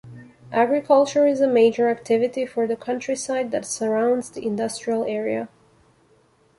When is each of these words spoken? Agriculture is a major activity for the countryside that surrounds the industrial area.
Agriculture 0.51 1.27
is 1.27 1.41
a 1.41 1.47
major 1.47 1.87
activity 1.87 2.43
for 2.43 2.65
the 2.65 2.75
countryside 2.75 3.51
that 3.51 3.67
surrounds 3.67 4.31
the 4.31 4.43
industrial 4.43 5.03
area. 5.05 5.47